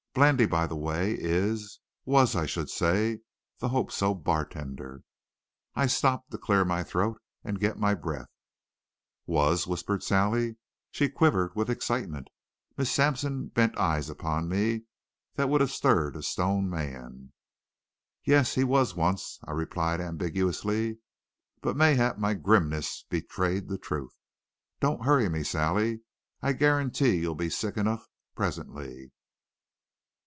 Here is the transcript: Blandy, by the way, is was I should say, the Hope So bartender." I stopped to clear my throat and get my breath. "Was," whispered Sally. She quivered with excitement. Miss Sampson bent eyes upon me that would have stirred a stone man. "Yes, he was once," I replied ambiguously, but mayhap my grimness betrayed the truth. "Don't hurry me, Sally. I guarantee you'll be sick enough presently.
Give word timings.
Blandy, 0.13 0.45
by 0.45 0.67
the 0.67 0.75
way, 0.75 1.13
is 1.17 1.79
was 2.03 2.35
I 2.35 2.45
should 2.45 2.69
say, 2.69 3.19
the 3.59 3.69
Hope 3.69 3.93
So 3.93 4.13
bartender." 4.13 5.03
I 5.73 5.87
stopped 5.87 6.31
to 6.31 6.37
clear 6.37 6.65
my 6.65 6.83
throat 6.83 7.21
and 7.45 7.61
get 7.61 7.79
my 7.79 7.93
breath. 7.93 8.27
"Was," 9.25 9.65
whispered 9.67 10.03
Sally. 10.03 10.57
She 10.89 11.07
quivered 11.07 11.55
with 11.55 11.69
excitement. 11.69 12.27
Miss 12.75 12.91
Sampson 12.91 13.47
bent 13.47 13.77
eyes 13.77 14.09
upon 14.09 14.49
me 14.49 14.81
that 15.35 15.47
would 15.47 15.61
have 15.61 15.71
stirred 15.71 16.17
a 16.17 16.23
stone 16.23 16.69
man. 16.69 17.31
"Yes, 18.25 18.55
he 18.55 18.65
was 18.65 18.93
once," 18.95 19.39
I 19.45 19.51
replied 19.51 20.01
ambiguously, 20.01 20.97
but 21.61 21.77
mayhap 21.77 22.17
my 22.17 22.33
grimness 22.33 23.05
betrayed 23.09 23.69
the 23.69 23.77
truth. 23.77 24.17
"Don't 24.81 25.05
hurry 25.05 25.29
me, 25.29 25.43
Sally. 25.43 26.01
I 26.41 26.51
guarantee 26.51 27.15
you'll 27.19 27.33
be 27.33 27.49
sick 27.49 27.77
enough 27.77 28.05
presently. 28.35 29.13